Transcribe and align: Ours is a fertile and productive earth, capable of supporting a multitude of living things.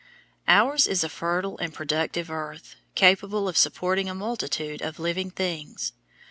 Ours 0.47 0.87
is 0.87 1.03
a 1.03 1.09
fertile 1.09 1.59
and 1.59 1.71
productive 1.75 2.31
earth, 2.31 2.75
capable 2.95 3.47
of 3.47 3.55
supporting 3.55 4.09
a 4.09 4.15
multitude 4.15 4.81
of 4.81 4.97
living 4.97 5.29
things. 5.29 5.93